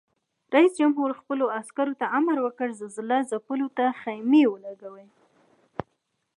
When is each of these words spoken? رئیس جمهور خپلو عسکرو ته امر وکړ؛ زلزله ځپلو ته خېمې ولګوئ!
رئیس 0.55 0.73
جمهور 0.79 1.09
خپلو 1.19 1.45
عسکرو 1.59 1.93
ته 2.01 2.05
امر 2.17 2.37
وکړ؛ 2.41 2.69
زلزله 2.81 3.17
ځپلو 3.31 3.67
ته 3.77 3.85
خېمې 3.99 4.43
ولګوئ! 4.49 5.05